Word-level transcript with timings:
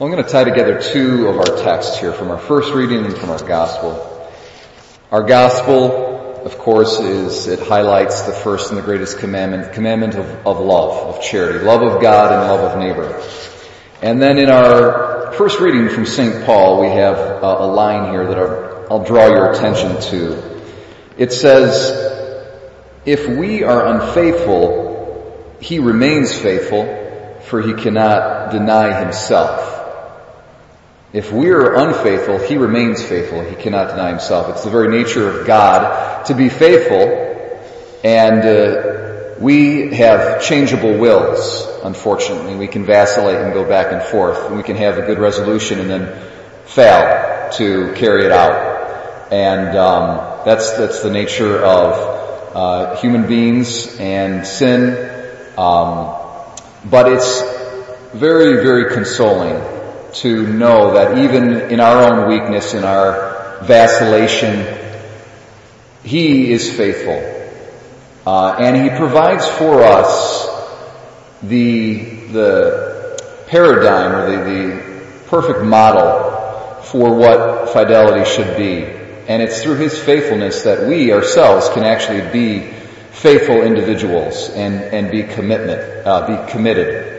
Well, 0.00 0.08
I'm 0.08 0.14
going 0.14 0.24
to 0.24 0.32
tie 0.32 0.44
together 0.44 0.80
two 0.80 1.28
of 1.28 1.36
our 1.36 1.62
texts 1.62 1.98
here 1.98 2.14
from 2.14 2.30
our 2.30 2.38
first 2.38 2.72
reading 2.72 3.04
and 3.04 3.14
from 3.14 3.28
our 3.28 3.46
gospel. 3.46 4.32
Our 5.10 5.22
gospel, 5.24 6.42
of 6.42 6.56
course, 6.56 7.00
is, 7.00 7.48
it 7.48 7.60
highlights 7.60 8.22
the 8.22 8.32
first 8.32 8.70
and 8.70 8.78
the 8.78 8.82
greatest 8.82 9.18
commandment, 9.18 9.74
commandment 9.74 10.14
of, 10.14 10.26
of 10.46 10.58
love, 10.58 11.16
of 11.16 11.22
charity, 11.22 11.58
love 11.58 11.82
of 11.82 12.00
God 12.00 12.32
and 12.32 12.50
love 12.50 12.72
of 12.72 12.78
neighbor. 12.78 13.22
And 14.00 14.22
then 14.22 14.38
in 14.38 14.48
our 14.48 15.32
first 15.34 15.60
reading 15.60 15.90
from 15.90 16.06
St. 16.06 16.46
Paul, 16.46 16.80
we 16.80 16.86
have 16.86 17.18
a, 17.18 17.56
a 17.58 17.66
line 17.66 18.10
here 18.10 18.26
that 18.26 18.38
I'll 18.90 19.04
draw 19.04 19.26
your 19.26 19.52
attention 19.52 20.00
to. 20.12 20.62
It 21.18 21.30
says, 21.30 21.90
if 23.04 23.28
we 23.28 23.64
are 23.64 23.84
unfaithful, 23.84 25.58
he 25.60 25.78
remains 25.78 26.34
faithful, 26.34 26.86
for 27.42 27.60
he 27.60 27.74
cannot 27.74 28.50
deny 28.50 28.98
himself. 28.98 29.76
If 31.12 31.32
we 31.32 31.50
are 31.50 31.74
unfaithful, 31.74 32.38
He 32.38 32.56
remains 32.56 33.02
faithful. 33.02 33.42
He 33.42 33.56
cannot 33.56 33.88
deny 33.88 34.10
Himself. 34.10 34.48
It's 34.50 34.62
the 34.62 34.70
very 34.70 34.88
nature 34.88 35.28
of 35.28 35.46
God 35.46 36.24
to 36.26 36.34
be 36.34 36.48
faithful, 36.48 38.00
and 38.04 38.44
uh, 38.44 39.34
we 39.40 39.92
have 39.94 40.40
changeable 40.40 40.96
wills, 40.98 41.66
unfortunately. 41.82 42.54
We 42.54 42.68
can 42.68 42.84
vacillate 42.84 43.40
and 43.40 43.52
go 43.52 43.68
back 43.68 43.92
and 43.92 44.00
forth, 44.02 44.52
we 44.52 44.62
can 44.62 44.76
have 44.76 44.98
a 44.98 45.02
good 45.02 45.18
resolution 45.18 45.80
and 45.80 45.90
then 45.90 46.30
fail 46.66 47.50
to 47.54 47.92
carry 47.94 48.26
it 48.26 48.30
out. 48.30 49.32
And 49.32 49.76
um, 49.76 50.44
that's, 50.44 50.76
that's 50.76 51.02
the 51.02 51.10
nature 51.10 51.58
of 51.58 52.54
uh, 52.54 52.96
human 52.96 53.26
beings 53.26 53.98
and 53.98 54.46
sin. 54.46 54.92
Um, 55.58 56.14
but 56.84 57.12
it's 57.12 57.42
very, 58.12 58.62
very 58.62 58.94
consoling 58.94 59.79
to 60.14 60.46
know 60.46 60.94
that 60.94 61.18
even 61.18 61.70
in 61.70 61.80
our 61.80 62.12
own 62.12 62.28
weakness, 62.28 62.74
in 62.74 62.84
our 62.84 63.58
vacillation, 63.62 64.66
He 66.02 66.52
is 66.52 66.74
faithful. 66.74 67.36
Uh, 68.26 68.56
and 68.58 68.76
He 68.76 68.96
provides 68.96 69.46
for 69.46 69.82
us 69.82 70.48
the, 71.42 72.02
the 72.32 73.22
paradigm 73.48 74.14
or 74.14 74.30
the, 74.30 74.50
the 74.50 75.26
perfect 75.28 75.64
model 75.64 76.82
for 76.82 77.14
what 77.14 77.70
fidelity 77.70 78.28
should 78.28 78.56
be. 78.56 78.84
And 79.28 79.42
it's 79.42 79.62
through 79.62 79.76
His 79.76 79.98
faithfulness 79.98 80.64
that 80.64 80.88
we 80.88 81.12
ourselves 81.12 81.68
can 81.70 81.84
actually 81.84 82.30
be 82.32 82.72
faithful 83.12 83.62
individuals 83.62 84.48
and, 84.50 84.82
and 84.82 85.10
be 85.10 85.22
commitment, 85.22 86.06
uh, 86.06 86.26
be 86.26 86.52
committed. 86.52 87.09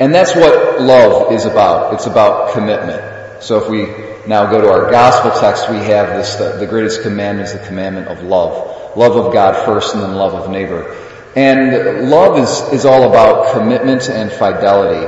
And 0.00 0.14
that's 0.14 0.34
what 0.34 0.80
love 0.80 1.30
is 1.30 1.44
about. 1.44 1.92
It's 1.92 2.06
about 2.06 2.54
commitment. 2.54 3.42
So 3.42 3.62
if 3.62 3.68
we 3.68 3.84
now 4.26 4.50
go 4.50 4.62
to 4.62 4.70
our 4.70 4.90
gospel 4.90 5.30
text, 5.38 5.68
we 5.68 5.76
have 5.76 6.16
this, 6.16 6.36
the, 6.36 6.56
the 6.58 6.66
greatest 6.66 7.02
commandment 7.02 7.48
is 7.48 7.52
the 7.52 7.66
commandment 7.66 8.08
of 8.08 8.22
love. 8.22 8.96
Love 8.96 9.16
of 9.16 9.32
God 9.32 9.66
first 9.66 9.94
and 9.94 10.02
then 10.02 10.14
love 10.14 10.32
of 10.32 10.50
neighbor. 10.50 10.96
And 11.36 12.08
love 12.08 12.38
is, 12.38 12.72
is 12.72 12.86
all 12.86 13.10
about 13.10 13.52
commitment 13.52 14.08
and 14.08 14.32
fidelity. 14.32 15.06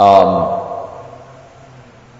Um, 0.00 0.56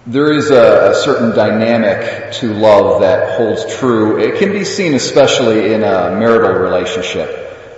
there 0.07 0.31
is 0.31 0.49
a, 0.49 0.91
a, 0.91 0.95
certain 0.95 1.35
dynamic 1.35 2.31
to 2.35 2.53
love 2.53 3.01
that 3.01 3.37
holds 3.37 3.75
true. 3.75 4.17
It 4.17 4.39
can 4.39 4.53
be 4.53 4.63
seen 4.63 4.93
especially 4.93 5.73
in 5.73 5.83
a 5.83 6.15
marital 6.17 6.53
relationship. 6.53 7.29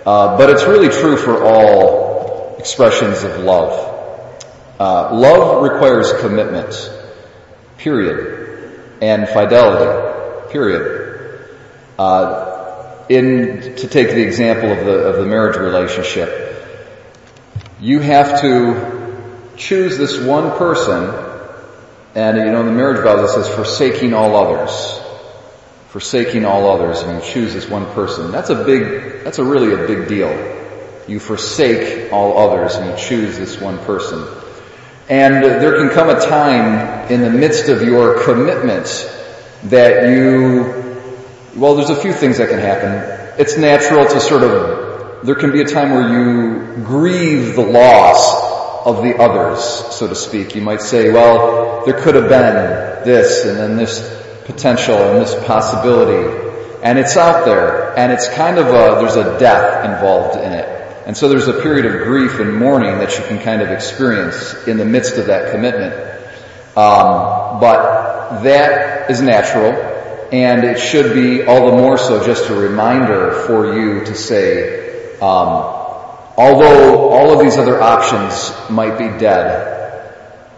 Uh, 0.06 0.38
but 0.38 0.52
it's 0.52 0.64
really 0.64 0.90
true 0.90 1.18
for 1.18 1.44
all 1.44 2.09
expressions 2.70 3.24
of 3.24 3.40
love. 3.40 3.74
Uh, 4.80 5.12
love 5.16 5.64
requires 5.64 6.14
commitment, 6.22 6.92
period, 7.80 8.80
and 9.02 9.28
fidelity, 9.28 10.52
period. 10.52 11.50
Uh, 11.98 13.06
in 13.10 13.76
to 13.76 13.88
take 13.88 14.10
the 14.10 14.22
example 14.22 14.72
of 14.72 14.86
the 14.86 14.92
of 14.92 15.16
the 15.16 15.26
marriage 15.26 15.58
relationship, 15.58 16.64
you 17.82 18.02
have 18.02 18.42
to 18.42 19.52
choose 19.58 19.98
this 19.98 20.20
one 20.20 20.56
person, 20.60 21.12
and 22.14 22.38
you 22.38 22.46
know 22.46 22.60
in 22.60 22.68
the 22.68 22.72
marriage 22.72 23.04
vows 23.04 23.32
it 23.32 23.34
says 23.34 23.50
forsaking 23.50 24.14
all 24.14 24.36
others, 24.36 25.02
forsaking 25.88 26.46
all 26.46 26.70
others, 26.70 27.02
and 27.02 27.16
you 27.16 27.34
choose 27.34 27.52
this 27.56 27.68
one 27.68 27.88
person. 27.94 28.32
That's 28.32 28.52
a 28.52 28.64
big, 28.64 29.24
that's 29.24 29.40
a 29.40 29.44
really 29.44 29.74
a 29.74 29.88
big 29.88 30.08
deal 30.08 30.60
you 31.10 31.20
forsake 31.20 32.14
all 32.14 32.38
others 32.38 32.76
and 32.76 32.90
you 32.90 32.98
choose 32.98 33.38
this 33.38 33.60
one 33.60 33.78
person. 33.80 34.28
And 35.10 35.44
there 35.44 35.80
can 35.80 35.90
come 35.90 36.10
a 36.10 36.20
time 36.20 37.12
in 37.12 37.22
the 37.22 37.32
midst 37.32 37.68
of 37.68 37.82
your 37.82 38.24
commitment 38.24 38.86
that 39.64 40.08
you, 40.10 41.02
well, 41.56 41.76
there's 41.76 41.90
a 41.90 41.96
few 41.96 42.14
things 42.14 42.38
that 42.38 42.50
can 42.50 42.60
happen. 42.60 43.34
It's 43.40 43.58
natural 43.58 44.06
to 44.06 44.20
sort 44.20 44.44
of, 44.44 45.26
there 45.26 45.34
can 45.34 45.52
be 45.52 45.62
a 45.62 45.66
time 45.66 45.90
where 45.90 46.08
you 46.08 46.84
grieve 46.84 47.56
the 47.56 47.66
loss 47.66 48.86
of 48.86 49.02
the 49.04 49.18
others, 49.18 49.64
so 49.64 50.08
to 50.08 50.16
speak. 50.16 50.56
You 50.56 50.62
might 50.62 50.82
say, 50.82 51.12
well, 51.12 51.86
there 51.86 52.00
could 52.00 52.14
have 52.14 52.30
been 52.30 53.04
this 53.04 53.46
and 53.46 53.58
then 53.58 53.78
this 53.78 54.00
potential 54.46 54.96
and 54.96 55.22
this 55.22 55.34
possibility. 55.46 56.48
And 56.84 57.00
it's 57.00 57.18
out 57.18 57.46
there 57.46 57.98
and 57.98 58.12
it's 58.12 58.28
kind 58.30 58.60
of 58.60 58.68
a, 58.68 59.02
there's 59.02 59.16
a 59.16 59.40
death 59.40 59.86
involved 59.86 60.38
in 60.38 60.54
it. 60.54 60.79
And 61.10 61.18
so 61.18 61.28
there's 61.28 61.48
a 61.48 61.60
period 61.60 61.88
of 61.88 62.04
grief 62.04 62.40
and 62.40 62.56
mourning 62.56 63.00
that 63.00 63.18
you 63.18 63.24
can 63.24 63.40
kind 63.40 63.64
of 63.64 63.72
experience 63.72 64.68
in 64.68 64.78
the 64.78 64.86
midst 64.86 65.18
of 65.18 65.26
that 65.26 65.52
commitment. 65.52 65.92
Um, 66.78 67.60
but 67.60 68.44
that 68.44 69.10
is 69.10 69.20
natural, 69.20 69.72
and 70.32 70.64
it 70.64 70.78
should 70.78 71.16
be 71.16 71.48
all 71.48 71.72
the 71.72 71.78
more 71.78 71.98
so 71.98 72.24
just 72.24 72.52
a 72.52 72.54
reminder 72.54 73.32
for 73.48 73.74
you 73.76 74.06
to 74.06 74.14
say, 74.14 75.16
um, 75.16 75.48
although 76.38 77.10
all 77.10 77.34
of 77.34 77.40
these 77.40 77.58
other 77.58 77.82
options 77.82 78.54
might 78.70 79.00
be 79.00 79.08
dead, 79.18 80.14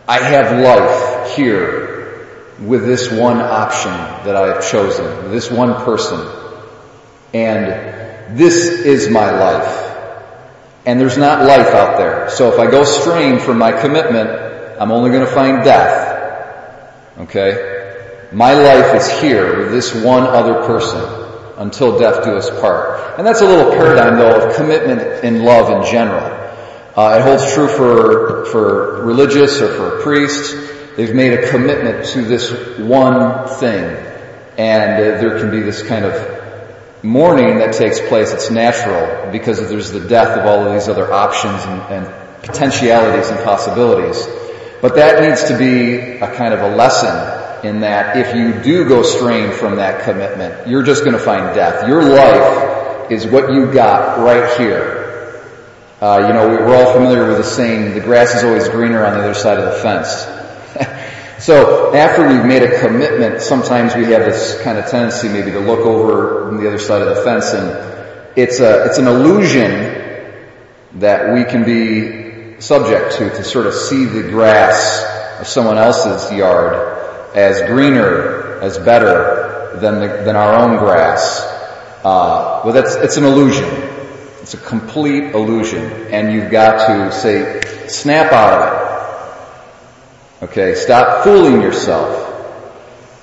I 0.06 0.20
have 0.20 0.60
life 0.62 1.34
here 1.34 2.28
with 2.60 2.86
this 2.86 3.10
one 3.10 3.40
option 3.40 3.94
that 4.26 4.36
I 4.36 4.48
have 4.48 4.70
chosen, 4.70 5.32
this 5.32 5.50
one 5.50 5.76
person, 5.86 6.20
and 7.34 8.38
this 8.38 8.66
is 8.66 9.10
my 9.10 9.32
life. 9.32 9.91
And 10.86 11.00
there's 11.00 11.18
not 11.18 11.46
life 11.46 11.68
out 11.68 11.98
there. 11.98 12.30
So 12.30 12.52
if 12.52 12.60
I 12.60 12.70
go 12.70 12.84
straying 12.84 13.40
from 13.40 13.60
my 13.60 13.72
commitment, 13.72 14.30
I'm 14.82 14.92
only 14.92 15.12
going 15.12 15.26
to 15.26 15.32
find 15.32 15.64
death. 15.64 16.12
Okay? 17.20 18.28
My 18.32 18.54
life 18.54 18.96
is 18.96 19.22
here 19.22 19.60
with 19.60 19.72
this 19.72 19.94
one 19.94 20.24
other 20.24 20.66
person 20.66 21.22
until 21.58 22.00
death 22.00 22.24
do 22.24 22.36
us 22.36 22.50
part. 22.62 23.20
And 23.20 23.28
that's 23.28 23.42
a 23.42 23.46
little 23.46 23.72
paradigm 23.74 24.18
though 24.18 24.48
of 24.48 24.56
commitment 24.56 25.02
and 25.24 25.44
love 25.44 25.70
in 25.70 25.92
general. 25.92 26.40
Uh, 26.96 27.20
it 27.20 27.22
holds 27.22 27.54
true 27.54 27.68
for, 27.68 28.46
for 28.46 29.06
religious 29.06 29.62
or 29.62 29.68
for 29.68 30.02
priests. 30.02 30.54
They've 30.98 31.14
made 31.14 31.34
a 31.34 31.50
commitment 31.50 32.08
to 32.08 32.24
this 32.24 32.80
one 32.80 33.48
thing. 33.48 33.84
And 34.58 34.94
uh, 34.94 35.22
there 35.22 35.40
can 35.40 35.52
be 35.52 35.62
this 35.62 35.84
kind 35.84 36.06
of 36.06 36.41
mourning 37.04 37.60
that 37.60 37.74
takes 37.74 38.00
place, 38.00 38.32
it's 38.32 38.52
natural 38.52 39.32
because 39.32 39.70
there's 39.70 39.92
the 39.92 40.08
death 40.08 40.38
of 40.38 40.46
all 40.46 40.66
of 40.66 40.74
these 40.74 40.88
other 40.88 41.12
options 41.12 41.64
and, 41.64 41.82
and 42.06 42.44
potentialities 42.44 43.30
and 43.30 43.44
possibilities. 43.44 44.28
But 44.82 44.96
that 44.96 45.22
needs 45.22 45.46
to 45.46 45.58
be 45.58 46.18
a 46.18 46.36
kind 46.36 46.54
of 46.54 46.62
a 46.62 46.76
lesson 46.76 47.68
in 47.68 47.82
that 47.82 48.18
if 48.18 48.36
you 48.36 48.62
do 48.62 48.88
go 48.88 49.04
straying 49.04 49.52
from 49.52 49.76
that 49.76 50.04
commitment, 50.04 50.68
you're 50.68 50.84
just 50.84 51.04
going 51.04 51.18
to 51.18 51.24
find 51.24 51.54
death. 51.56 51.88
Your 51.88 52.04
life 52.04 53.12
is 53.12 53.28
what 53.28 53.54
you 53.54 53.72
got 53.72 54.20
right 54.20 54.58
here. 54.60 55.44
Uh, 56.02 56.26
you 56.28 56.34
know, 56.34 56.48
we're 56.48 56.76
all 56.76 56.94
familiar 56.94 57.28
with 57.28 57.38
the 57.38 57.44
saying, 57.44 57.94
the 57.94 58.00
grass 58.00 58.34
is 58.34 58.44
always 58.44 58.68
greener 58.70 59.06
on 59.06 59.14
the 59.14 59.24
other 59.24 59.36
side 59.36 59.60
of 59.60 59.66
the 59.66 59.80
fence. 59.80 60.41
So 61.42 61.92
after 61.96 62.28
we've 62.28 62.46
made 62.46 62.62
a 62.62 62.80
commitment, 62.80 63.42
sometimes 63.42 63.96
we 63.96 64.04
have 64.12 64.26
this 64.26 64.62
kind 64.62 64.78
of 64.78 64.88
tendency 64.92 65.28
maybe 65.28 65.50
to 65.50 65.60
look 65.60 65.80
over 65.80 66.48
on 66.48 66.58
the 66.58 66.68
other 66.68 66.78
side 66.78 67.02
of 67.02 67.16
the 67.16 67.24
fence 67.24 67.52
and 67.54 68.38
it's 68.38 68.60
a, 68.60 68.86
it's 68.86 69.00
an 69.00 69.08
illusion 69.08 70.40
that 71.00 71.34
we 71.34 71.44
can 71.44 71.64
be 71.66 72.62
subject 72.62 73.18
to, 73.18 73.32
to 73.32 73.44
sort 73.44 73.66
of 73.66 73.74
see 73.74 74.06
the 74.06 74.22
grass 74.22 75.04
of 75.40 75.48
someone 75.48 75.80
else's 75.80 76.32
yard 76.32 76.76
as 77.36 77.60
greener, 77.64 78.60
as 78.62 78.78
better 78.78 79.80
than 79.82 80.00
the, 80.00 80.24
than 80.24 80.36
our 80.36 80.54
own 80.54 80.78
grass. 80.78 81.40
Uh, 82.04 82.62
but 82.64 82.74
that's, 82.74 82.94
it's 82.94 83.18
an 83.18 83.24
illusion. 83.24 83.68
It's 84.44 84.54
a 84.54 84.58
complete 84.58 85.34
illusion. 85.34 85.92
And 86.12 86.32
you've 86.32 86.52
got 86.52 86.86
to 86.86 87.12
say, 87.12 87.88
snap 87.88 88.32
out 88.32 88.54
of 88.54 88.78
it 88.78 88.81
Okay, 90.42 90.74
stop 90.74 91.24
fooling 91.24 91.62
yourself. 91.62 92.28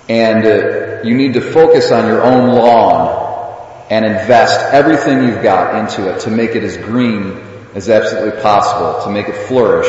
And 0.08 0.46
uh, 0.46 1.02
you 1.02 1.16
need 1.16 1.34
to 1.34 1.40
focus 1.40 1.90
on 1.90 2.06
your 2.06 2.22
own 2.22 2.54
lawn 2.54 3.86
and 3.90 4.04
invest 4.04 4.72
everything 4.72 5.24
you've 5.24 5.42
got 5.42 5.74
into 5.74 6.14
it 6.14 6.20
to 6.20 6.30
make 6.30 6.50
it 6.50 6.62
as 6.62 6.76
green 6.76 7.44
as 7.74 7.90
absolutely 7.90 8.40
possible, 8.40 9.02
to 9.02 9.10
make 9.10 9.28
it 9.28 9.48
flourish. 9.48 9.88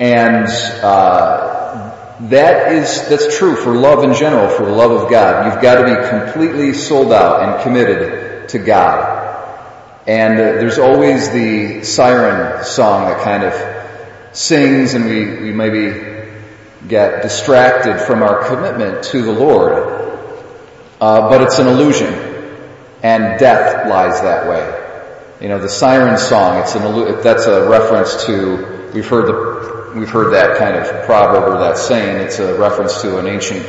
And 0.00 0.46
uh, 0.82 2.18
that 2.28 2.72
is 2.72 3.08
that's 3.10 3.36
true 3.36 3.54
for 3.54 3.74
love 3.74 4.02
in 4.02 4.14
general, 4.14 4.48
for 4.48 4.64
the 4.64 4.72
love 4.72 4.92
of 4.92 5.10
God. 5.10 5.52
You've 5.52 5.62
got 5.62 5.82
to 5.82 5.84
be 5.84 6.08
completely 6.08 6.72
sold 6.72 7.12
out 7.12 7.42
and 7.42 7.62
committed 7.62 8.48
to 8.50 8.58
God. 8.58 9.12
And 10.06 10.34
uh, 10.34 10.36
there's 10.36 10.78
always 10.78 11.30
the 11.30 11.84
siren 11.84 12.64
song 12.64 13.04
that 13.04 13.22
kind 13.22 13.42
of 13.42 13.75
sings, 14.36 14.94
and 14.94 15.06
we, 15.06 15.48
we 15.48 15.52
maybe 15.52 16.30
get 16.86 17.22
distracted 17.22 17.98
from 17.98 18.22
our 18.22 18.46
commitment 18.48 19.04
to 19.04 19.22
the 19.22 19.32
Lord. 19.32 19.72
Uh, 21.00 21.28
but 21.28 21.42
it's 21.42 21.58
an 21.58 21.66
illusion, 21.66 22.12
and 23.02 23.38
death 23.38 23.88
lies 23.88 24.20
that 24.20 24.48
way. 24.48 24.82
You 25.40 25.48
know, 25.48 25.58
the 25.58 25.68
siren 25.68 26.18
song, 26.18 26.60
it's 26.62 26.74
an, 26.74 27.22
that's 27.22 27.46
a 27.46 27.68
reference 27.68 28.24
to, 28.26 28.90
we've 28.94 29.06
heard 29.06 29.26
the, 29.26 29.92
we've 29.98 30.08
heard 30.08 30.32
that 30.32 30.58
kind 30.58 30.76
of 30.76 31.04
proverb 31.06 31.54
or 31.54 31.58
that 31.58 31.78
saying, 31.78 32.16
it's 32.16 32.38
a 32.38 32.58
reference 32.58 33.02
to 33.02 33.18
an 33.18 33.26
ancient 33.26 33.64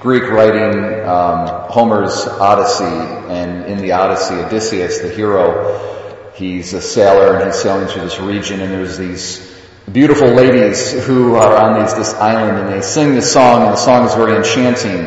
Greek 0.00 0.24
writing, 0.24 1.06
um, 1.06 1.70
Homer's 1.70 2.26
Odyssey, 2.26 2.84
and 2.84 3.66
in 3.66 3.78
the 3.78 3.92
Odyssey, 3.92 4.34
Odysseus, 4.34 5.00
the 5.00 5.10
hero, 5.10 6.32
he's 6.34 6.72
a 6.72 6.80
sailor 6.80 7.36
and 7.36 7.46
he's 7.46 7.60
sailing 7.60 7.86
through 7.88 8.02
this 8.02 8.18
region 8.18 8.60
and 8.60 8.72
there's 8.72 8.96
these 8.96 9.59
beautiful 9.92 10.28
ladies 10.28 10.92
who 11.04 11.34
are 11.34 11.56
on 11.56 11.80
these, 11.80 11.94
this 11.94 12.14
island 12.14 12.58
and 12.58 12.68
they 12.68 12.82
sing 12.82 13.14
this 13.14 13.32
song 13.32 13.62
and 13.62 13.72
the 13.72 13.76
song 13.76 14.06
is 14.06 14.14
very 14.14 14.36
enchanting. 14.36 15.06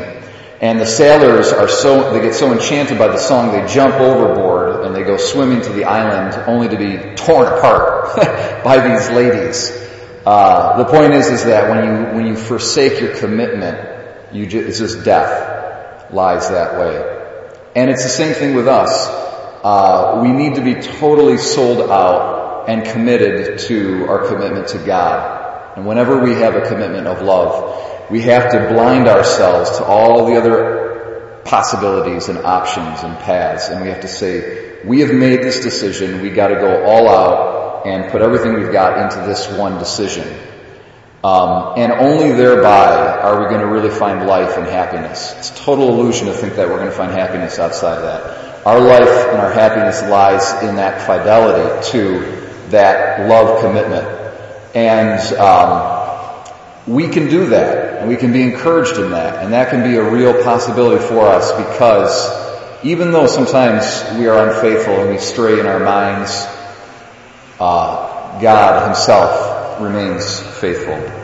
And 0.59 0.79
the 0.79 0.85
sailors 0.85 1.51
are 1.51 1.67
so, 1.67 2.13
they 2.13 2.21
get 2.21 2.33
so 2.33 2.51
enchanted 2.51 2.97
by 2.97 3.07
the 3.07 3.17
song, 3.17 3.51
they 3.51 3.65
jump 3.67 3.95
overboard 3.95 4.85
and 4.85 4.95
they 4.95 5.03
go 5.03 5.17
swimming 5.17 5.61
to 5.61 5.69
the 5.69 5.85
island 5.85 6.33
only 6.47 6.69
to 6.69 6.77
be 6.77 7.15
torn 7.15 7.47
apart 7.47 8.15
by 8.63 8.87
these 8.87 9.09
ladies. 9.11 9.71
Uh, 10.25 10.77
the 10.77 10.85
point 10.85 11.13
is, 11.13 11.27
is 11.27 11.45
that 11.45 11.69
when 11.69 11.85
you, 11.85 12.15
when 12.15 12.25
you 12.27 12.35
forsake 12.35 12.99
your 12.99 13.15
commitment, 13.15 13.77
you 14.33 14.47
just, 14.47 14.67
it's 14.67 14.79
just 14.79 15.05
death 15.05 16.11
lies 16.13 16.49
that 16.49 16.79
way. 16.79 17.61
And 17.75 17.89
it's 17.89 18.03
the 18.03 18.09
same 18.09 18.33
thing 18.33 18.55
with 18.55 18.67
us. 18.67 19.07
Uh, 19.63 20.21
we 20.23 20.31
need 20.31 20.55
to 20.55 20.61
be 20.61 20.75
totally 20.75 21.37
sold 21.37 21.89
out 21.89 22.43
and 22.67 22.85
committed 22.85 23.59
to 23.59 24.05
our 24.07 24.27
commitment 24.27 24.69
to 24.69 24.77
God. 24.79 25.77
And 25.77 25.85
whenever 25.85 26.19
we 26.19 26.33
have 26.35 26.55
a 26.55 26.67
commitment 26.67 27.07
of 27.07 27.21
love, 27.21 28.09
we 28.09 28.21
have 28.21 28.51
to 28.51 28.73
blind 28.73 29.07
ourselves 29.07 29.77
to 29.77 29.85
all 29.85 30.25
the 30.25 30.35
other 30.35 31.41
possibilities 31.45 32.29
and 32.29 32.39
options 32.39 33.03
and 33.03 33.17
paths. 33.19 33.69
And 33.69 33.81
we 33.81 33.89
have 33.89 34.01
to 34.01 34.07
say, 34.07 34.81
we 34.85 34.99
have 34.99 35.13
made 35.13 35.41
this 35.41 35.61
decision. 35.61 36.21
We 36.21 36.29
got 36.29 36.49
to 36.49 36.55
go 36.55 36.85
all 36.85 37.07
out 37.07 37.87
and 37.87 38.11
put 38.11 38.21
everything 38.21 38.53
we've 38.53 38.71
got 38.71 38.99
into 38.99 39.27
this 39.27 39.47
one 39.57 39.77
decision. 39.79 40.27
Um, 41.23 41.75
and 41.77 41.93
only 41.93 42.33
thereby 42.33 43.17
are 43.21 43.39
we 43.41 43.45
going 43.45 43.61
to 43.61 43.67
really 43.67 43.89
find 43.89 44.27
life 44.27 44.57
and 44.57 44.65
happiness. 44.65 45.33
It's 45.37 45.51
a 45.51 45.55
total 45.55 45.87
illusion 45.89 46.27
to 46.27 46.33
think 46.33 46.55
that 46.55 46.67
we're 46.67 46.77
going 46.77 46.89
to 46.89 46.95
find 46.95 47.11
happiness 47.13 47.59
outside 47.59 47.97
of 47.97 48.03
that. 48.03 48.67
Our 48.67 48.79
life 48.79 49.27
and 49.29 49.39
our 49.39 49.51
happiness 49.51 50.01
lies 50.03 50.63
in 50.63 50.75
that 50.75 51.01
fidelity 51.01 51.91
to 51.91 52.42
that 52.73 53.29
love 53.29 53.61
commitment. 53.61 54.05
And 54.75 55.19
um, 55.37 56.03
we 56.85 57.07
can 57.07 57.29
do 57.29 57.47
that, 57.47 57.99
and 57.99 58.09
we 58.09 58.17
can 58.17 58.33
be 58.33 58.41
encouraged 58.41 58.97
in 58.99 59.11
that, 59.11 59.43
and 59.43 59.53
that 59.53 59.69
can 59.69 59.83
be 59.89 59.95
a 59.95 60.03
real 60.03 60.43
possibility 60.43 61.05
for 61.05 61.21
us 61.21 61.51
because 61.51 62.43
even 62.83 63.11
though 63.11 63.27
sometimes 63.27 64.03
we 64.19 64.27
are 64.27 64.49
unfaithful 64.49 64.93
and 64.95 65.11
we 65.11 65.17
stray 65.17 65.59
in 65.59 65.65
our 65.65 65.79
minds, 65.79 66.31
uh, 67.59 68.39
God 68.41 68.87
Himself 68.87 69.79
remains 69.79 70.39
faithful. 70.59 71.22